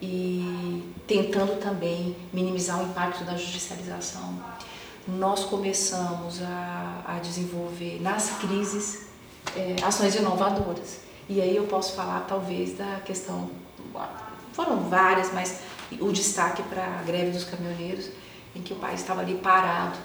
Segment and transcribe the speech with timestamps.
[0.00, 4.40] E tentando também minimizar o impacto da judicialização,
[5.08, 9.06] nós começamos a, a desenvolver nas crises
[9.56, 11.00] é, ações inovadoras.
[11.28, 13.50] E aí eu posso falar talvez da questão,
[14.52, 15.60] foram várias, mas
[16.00, 18.08] o destaque para a greve dos caminhoneiros,
[18.54, 19.98] em que o país estava ali parado.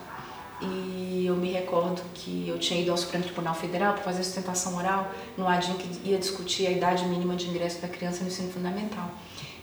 [0.60, 4.76] E eu me recordo que eu tinha ido ao Supremo Tribunal Federal para fazer sustentação
[4.76, 8.52] oral no ADIM que ia discutir a idade mínima de ingresso da criança no ensino
[8.52, 9.10] fundamental.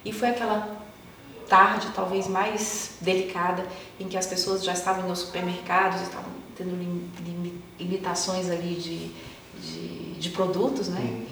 [0.05, 0.85] E foi aquela
[1.49, 3.67] tarde talvez mais delicada
[3.99, 6.77] em que as pessoas já estavam nos supermercados, estavam tendo
[7.79, 9.11] limitações ali de,
[9.61, 11.27] de, de produtos, né?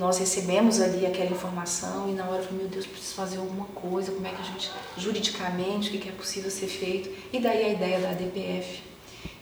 [0.00, 3.66] Nós recebemos ali aquela informação e na hora eu falei, meu Deus, preciso fazer alguma
[3.66, 7.10] coisa, como é que a gente, juridicamente, o que é possível ser feito.
[7.30, 8.82] E daí a ideia da ADPF,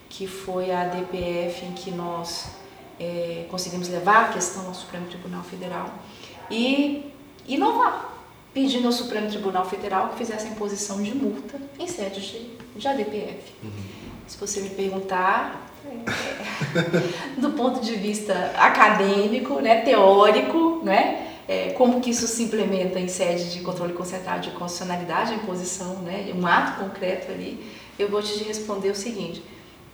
[0.09, 2.49] que foi a ADPF em que nós
[2.99, 5.93] é, conseguimos levar a questão ao Supremo Tribunal Federal
[6.51, 7.09] e
[7.47, 8.13] inovar,
[8.53, 12.85] pedindo ao Supremo Tribunal Federal que fizesse a imposição de multa em sede de, de
[12.85, 13.53] ADPF.
[13.63, 13.71] Uhum.
[14.27, 15.71] Se você me perguntar,
[17.37, 23.07] do ponto de vista acadêmico, né, teórico, né, é, como que isso se implementa em
[23.07, 27.65] sede de controle concentrado de constitucionalidade, a imposição, né, um ato concreto ali,
[27.97, 29.43] eu vou te responder o seguinte,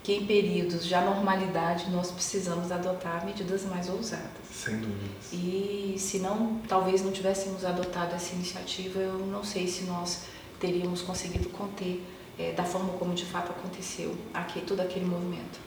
[0.04, 4.30] que em períodos de anormalidade nós precisamos adotar medidas mais ousadas.
[4.52, 5.34] Sem dúvidas.
[5.34, 10.26] E se não, talvez não tivéssemos adotado essa iniciativa, eu não sei se nós
[10.60, 12.06] teríamos conseguido conter
[12.38, 15.60] é, da forma como de fato aconteceu aqui, todo aquele movimento.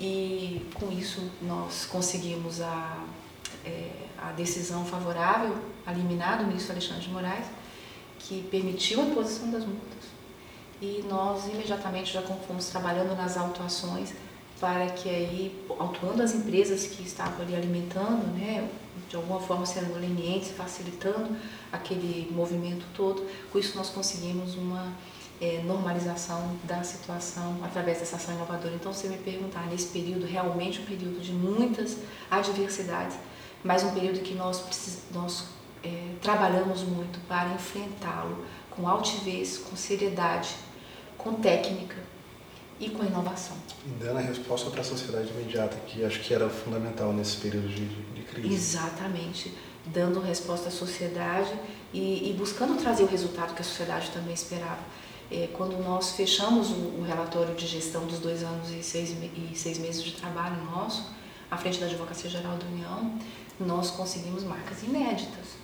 [0.00, 3.04] E com isso nós conseguimos a,
[3.64, 7.46] é, a decisão favorável a liminar do ministro Alexandre de Moraes,
[8.18, 9.88] que permitiu a imposição das multas.
[10.80, 14.12] E nós imediatamente já fomos trabalhando nas autuações
[14.60, 18.68] para que aí, autuando as empresas que estavam ali alimentando, né,
[19.08, 21.36] de alguma forma sendo lenientes, facilitando
[21.72, 24.92] aquele movimento todo, com isso nós conseguimos uma
[25.40, 28.74] é, normalização da situação através dessa ação inovadora.
[28.74, 31.96] Então, se me perguntar, nesse período, realmente um período de muitas
[32.30, 33.16] adversidades,
[33.62, 34.64] mas um período que nós,
[35.12, 35.44] nós
[35.82, 40.54] é, trabalhamos muito para enfrentá-lo com altivez, com seriedade,
[41.16, 41.96] com técnica
[42.80, 43.56] e com inovação.
[43.84, 47.68] E dando a resposta para a sociedade imediata, que acho que era fundamental nesse período
[47.68, 48.54] de, de crise.
[48.54, 49.54] Exatamente,
[49.86, 51.52] dando resposta à sociedade
[51.92, 54.78] e, e buscando trazer o resultado que a sociedade também esperava
[55.30, 59.56] é, quando nós fechamos o, o, relatório de gestão dos dois anos e seis, e
[59.56, 61.10] seis meses de trabalho nosso,
[61.50, 63.12] à frente da Advocacia Geral da União,
[63.60, 65.58] nós conseguimos marcas inéditas.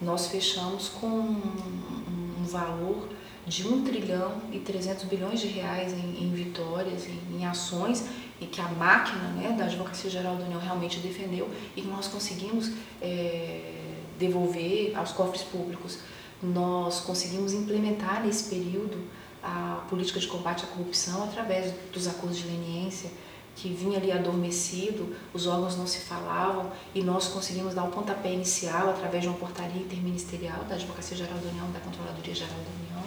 [0.00, 3.08] Nós fechamos com um, um valor
[3.46, 8.06] de 1 trilhão e 300 bilhões de reais em, em vitórias, em, em, ações,
[8.40, 12.70] e que a máquina né, da Advocacia Geral da União realmente defendeu e nós conseguimos
[13.02, 13.74] é,
[14.18, 15.98] devolver aos cofres públicos
[16.42, 18.98] nós conseguimos implementar nesse período
[19.42, 23.10] a política de combate à corrupção através dos acordos de leniência,
[23.56, 28.32] que vinha ali adormecido, os órgãos não se falavam e nós conseguimos dar o pontapé
[28.32, 32.70] inicial através de uma portaria interministerial da Advocacia Geral da União, da Controladoria Geral da
[32.70, 33.04] União.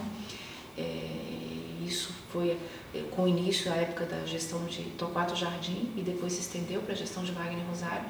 [0.76, 2.58] É, isso foi
[2.94, 6.92] é, com início à época da gestão de Torquato Jardim e depois se estendeu para
[6.92, 8.06] a gestão de Wagner Rosário.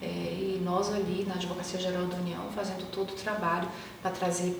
[0.00, 3.68] É, e nós ali na Advocacia Geral da União fazendo todo o trabalho
[4.00, 4.56] para trazer,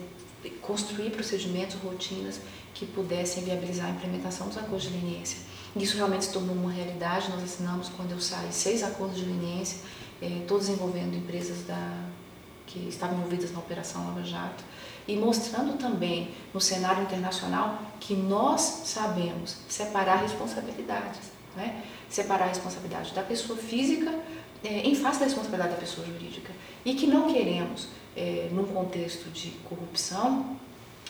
[0.60, 2.40] construir procedimentos, rotinas
[2.74, 5.38] que pudessem viabilizar a implementação dos acordos de leniência.
[5.76, 9.78] Isso realmente se tornou uma realidade, nós assinamos quando eu saí seis acordos de leniência,
[10.20, 12.08] é, todos envolvendo empresas da,
[12.66, 14.64] que estavam envolvidas na Operação Lava Jato
[15.06, 21.20] e mostrando também no cenário internacional que nós sabemos separar responsabilidades,
[21.56, 21.82] né?
[22.08, 24.14] separar a responsabilidade da pessoa física
[24.64, 26.52] é, em face da responsabilidade da pessoa jurídica
[26.84, 30.56] e que não queremos, é, num contexto de corrupção,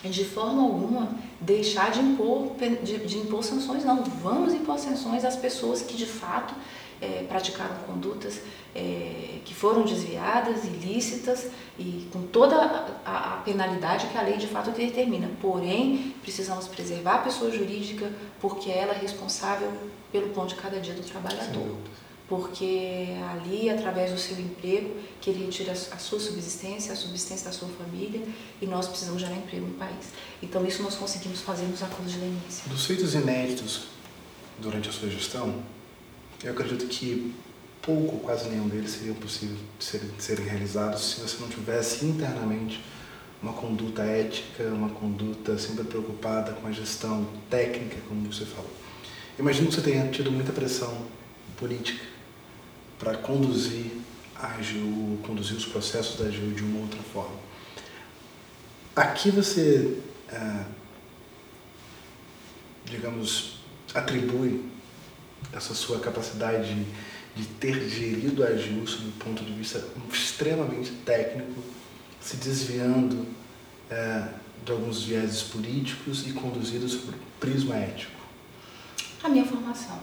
[0.03, 1.09] de forma alguma
[1.41, 4.03] deixar de impor, de, de impor sanções, não.
[4.03, 6.53] Vamos impor sanções às pessoas que de fato
[7.01, 8.41] é, praticaram condutas
[8.73, 11.47] é, que foram desviadas, ilícitas
[11.77, 12.55] e com toda
[13.05, 15.29] a, a, penalidade que a lei de fato determina.
[15.41, 18.09] Porém, precisamos preservar a pessoa jurídica
[18.39, 19.71] porque ela é responsável
[20.11, 21.75] pelo pão de cada dia do trabalhador
[22.29, 27.51] porque ali, através do seu emprego, que ele retira a sua subsistência, a subsistência da
[27.51, 28.21] sua família,
[28.61, 30.09] e nós precisamos gerar emprego no país.
[30.41, 32.69] Então, isso nós conseguimos fazer nos acordos de leniência.
[32.69, 33.87] Dos feitos inéditos
[34.59, 35.63] durante a sua gestão,
[36.43, 37.33] eu acredito que
[37.81, 42.79] pouco, quase nenhum deles seria possível serem, ser realizados se você não tivesse internamente
[43.41, 48.69] uma conduta ética, uma conduta sempre preocupada com a gestão técnica, como você falou.
[49.39, 51.07] Imagino que você tenha tido muita pressão
[51.57, 52.18] política
[52.99, 53.91] para conduzir
[54.35, 57.35] a AGU, conduzir os processos da AGU de uma outra forma.
[58.95, 59.97] Aqui você,
[60.29, 60.65] é,
[62.85, 63.59] digamos,
[63.93, 64.65] atribui
[65.53, 66.85] essa sua capacidade de,
[67.35, 71.63] de ter gerido a AGU sob um ponto de vista extremamente técnico,
[72.21, 73.25] se desviando
[73.89, 74.27] é,
[74.65, 78.19] de alguns vieses políticos e conduzido sobre o prisma ético.
[79.23, 80.01] A minha formação.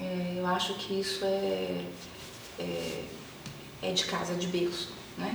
[0.00, 1.84] É, eu acho que isso é,
[2.58, 3.04] é,
[3.82, 5.34] é, de casa, de berço, né?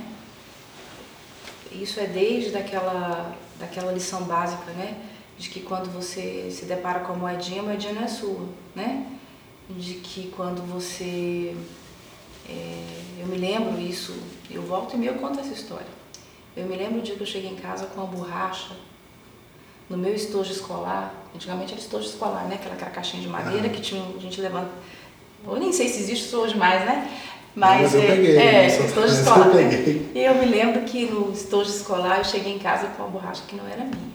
[1.72, 4.96] Isso é desde daquela, daquela lição básica, né?
[5.38, 9.10] De que quando você se depara com a moedinha, a moedinha não é sua, né?
[9.68, 11.56] De que quando você...
[12.48, 14.14] É, eu me lembro isso,
[14.50, 15.86] eu volto e meio conto essa história.
[16.56, 18.76] Eu me lembro o dia que eu cheguei em casa com uma borracha
[19.88, 22.54] no meu estojo escolar, antigamente era estojo escolar, né?
[22.54, 24.70] Aquela, aquela caixinha de madeira que tinha, a gente levanta.
[25.46, 27.08] Eu nem sei se existe isso hoje mais, né?
[27.54, 29.48] Mas, mas eu é, peguei, é, estojo escolar.
[29.48, 30.10] Eu né?
[30.14, 33.42] E eu me lembro que no estojo escolar eu cheguei em casa com uma borracha
[33.46, 34.14] que não era minha.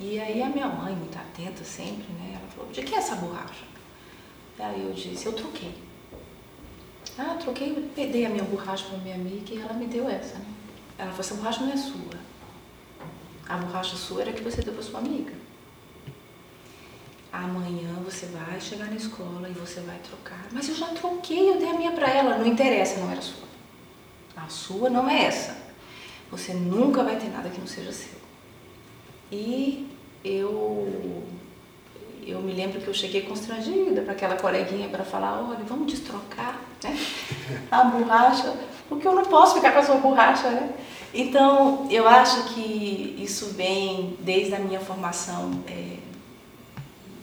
[0.00, 2.34] E aí a minha mãe, muito atenta sempre, né?
[2.34, 3.64] Ela falou, de que é essa borracha?
[4.58, 5.74] Aí eu disse, eu troquei.
[7.18, 10.38] Ah, troquei, eu dei a minha borracha para minha amiga e ela me deu essa,
[10.38, 10.46] né?
[10.98, 12.22] Ela falou, essa borracha não é sua.
[13.48, 15.32] A borracha sua era que você deu para sua amiga.
[17.32, 20.46] Amanhã você vai chegar na escola e você vai trocar.
[20.52, 22.36] Mas eu já troquei, eu dei a minha para ela.
[22.36, 23.48] Não interessa, não era sua.
[24.36, 25.56] A sua não é essa.
[26.30, 28.18] Você nunca vai ter nada que não seja seu.
[29.30, 29.88] E
[30.22, 31.24] eu
[32.24, 36.60] eu me lembro que eu cheguei constrangida para aquela coleguinha para falar, olha, vamos destrocar
[36.82, 36.96] né?
[37.70, 38.54] a borracha,
[38.88, 40.72] porque eu não posso ficar com a sua borracha, né?
[41.12, 45.96] Então, eu acho que isso vem desde a minha formação é,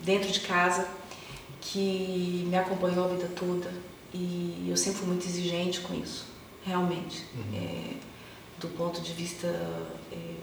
[0.04, 0.88] dentro de casa,
[1.62, 3.70] que me acompanhou a vida toda
[4.14, 6.26] e eu sempre fui muito exigente com isso,
[6.64, 7.26] realmente.
[7.36, 7.56] Uhum.
[7.56, 7.94] É,
[8.60, 9.48] do ponto de vista
[10.12, 10.36] é,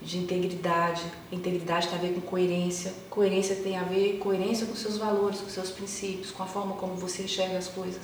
[0.00, 1.02] de integridade.
[1.30, 2.92] Integridade tem a ver com coerência.
[3.08, 6.94] Coerência tem a ver coerência com seus valores, com seus princípios, com a forma como
[6.94, 8.02] você enxerga as coisas.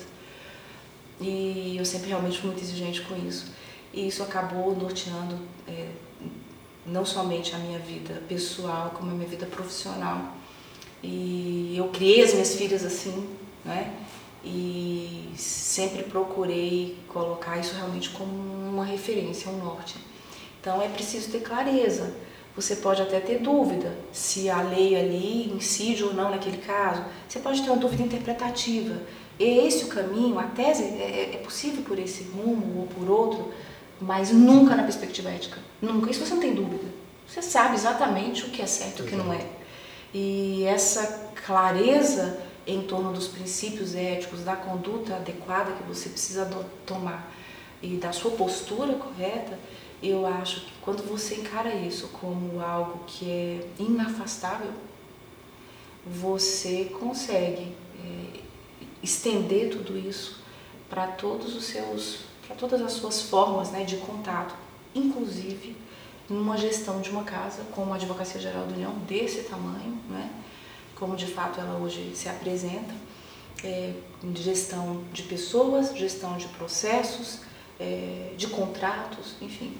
[1.21, 3.51] E eu sempre realmente fui muito exigente com isso.
[3.93, 5.37] E isso acabou norteando
[5.67, 5.89] é,
[6.85, 10.33] não somente a minha vida pessoal, como a minha vida profissional.
[11.03, 13.27] E eu criei as minhas filhas assim,
[13.63, 13.93] né?
[14.43, 19.95] E sempre procurei colocar isso realmente como uma referência, um norte.
[20.59, 22.13] Então é preciso ter clareza.
[22.55, 27.03] Você pode até ter dúvida se a lei ali incide ou não naquele caso.
[27.27, 29.01] Você pode ter uma dúvida interpretativa.
[29.39, 33.09] É esse o caminho, a tese é, é, é possível por esse rumo ou por
[33.09, 33.53] outro,
[34.01, 35.59] mas nunca na perspectiva ética.
[35.81, 36.11] Nunca.
[36.11, 36.85] Isso você não tem dúvida.
[37.25, 39.45] Você sabe exatamente o que é certo e o que não é.
[40.13, 46.45] E essa clareza em torno dos princípios éticos, da conduta adequada que você precisa
[46.85, 47.31] tomar
[47.81, 49.57] e da sua postura correta,
[50.01, 54.71] eu acho que quando você encara isso como algo que é inafastável,
[56.05, 58.39] você consegue é,
[59.01, 60.39] estender tudo isso
[60.89, 64.55] para todos os seus, para todas as suas formas né, de contato,
[64.95, 65.75] inclusive
[66.29, 70.29] numa gestão de uma casa como a Advocacia Geral da União desse tamanho, né,
[70.95, 72.93] como de fato ela hoje se apresenta,
[73.63, 73.93] é,
[74.35, 77.41] gestão de pessoas, gestão de processos,
[77.79, 79.75] é, de contratos, enfim,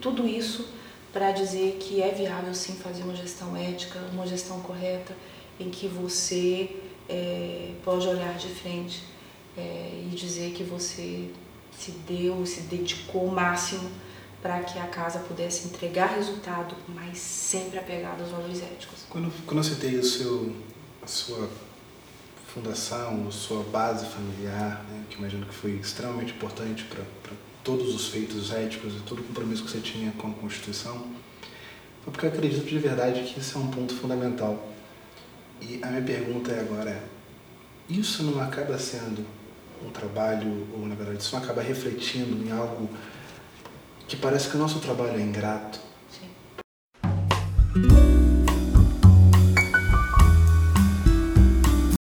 [0.00, 0.68] tudo isso
[1.12, 5.14] para dizer que é viável sim fazer uma gestão ética, uma gestão correta,
[5.58, 6.76] em que você
[7.08, 9.04] é, pode olhar de frente
[9.56, 11.30] é, e dizer que você
[11.70, 13.88] se deu, se dedicou o máximo
[14.44, 19.06] para que a casa pudesse entregar resultado, mas sempre apegado aos valores éticos.
[19.08, 20.54] Quando, quando eu citei o seu,
[21.02, 21.48] a sua
[22.48, 27.02] fundação, a sua base familiar, né, que imagino que foi extremamente importante para
[27.64, 30.98] todos os feitos éticos e todo o compromisso que você tinha com a Constituição,
[32.02, 34.62] foi porque eu acredito de verdade que isso é um ponto fundamental.
[35.58, 37.02] E a minha pergunta é agora,
[37.88, 39.24] isso não acaba sendo
[39.82, 42.90] um trabalho, ou na verdade, isso não acaba refletindo em algo
[44.14, 45.80] que parece que o nosso trabalho é ingrato?
[46.08, 48.13] Sim.